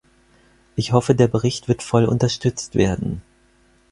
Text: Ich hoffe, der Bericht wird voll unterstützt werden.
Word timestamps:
Ich 0.75 0.93
hoffe, 0.93 1.13
der 1.13 1.27
Bericht 1.27 1.67
wird 1.67 1.83
voll 1.83 2.05
unterstützt 2.05 2.73
werden. 2.73 3.21